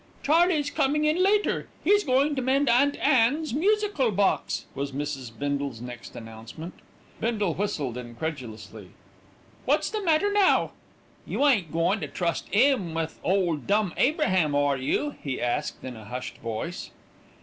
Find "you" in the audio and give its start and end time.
11.27-11.45, 14.75-15.13